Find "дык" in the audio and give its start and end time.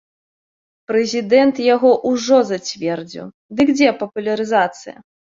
3.59-3.67